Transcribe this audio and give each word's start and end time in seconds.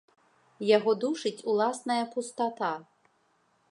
Яго 0.77 0.95
душыць 1.03 1.43
уласная 1.53 2.01
пустата. 2.17 2.77